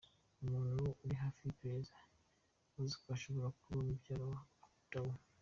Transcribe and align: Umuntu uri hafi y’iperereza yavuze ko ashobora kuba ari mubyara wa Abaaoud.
Umuntu 0.43 0.85
uri 1.03 1.15
hafi 1.23 1.39
y’iperereza 1.41 1.95
yavuze 2.67 2.93
ko 3.01 3.07
ashobora 3.15 3.53
kuba 3.59 3.69
ari 3.79 3.87
mubyara 3.89 4.23
wa 4.31 4.39
Abaaoud. 4.85 5.19